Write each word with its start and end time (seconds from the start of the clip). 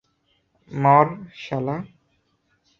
মর, 0.71 1.07
শালা। 1.35 1.77